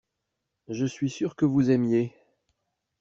[0.67, 2.11] Je suis sûr que vous aimiez.